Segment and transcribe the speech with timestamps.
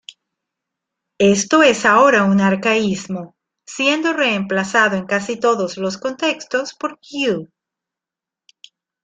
[1.19, 3.35] Esto es ahora un arcaísmo,
[3.67, 7.49] siendo reemplazado en casi todos los contextos por "you".